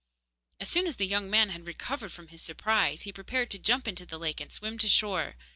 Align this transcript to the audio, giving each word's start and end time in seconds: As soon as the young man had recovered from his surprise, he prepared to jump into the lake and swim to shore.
As 0.59 0.67
soon 0.67 0.87
as 0.87 0.95
the 0.95 1.05
young 1.05 1.29
man 1.29 1.49
had 1.49 1.67
recovered 1.67 2.11
from 2.11 2.29
his 2.29 2.41
surprise, 2.41 3.03
he 3.03 3.13
prepared 3.13 3.51
to 3.51 3.59
jump 3.59 3.87
into 3.87 4.03
the 4.07 4.17
lake 4.17 4.41
and 4.41 4.51
swim 4.51 4.79
to 4.79 4.87
shore. 4.89 5.35